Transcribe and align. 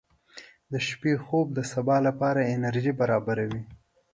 •د 0.71 0.73
شپې 0.87 1.13
خوب 1.25 1.47
د 1.53 1.59
سبا 1.71 1.97
لپاره 2.07 2.49
انرژي 2.55 2.93
برابروي. 3.01 3.63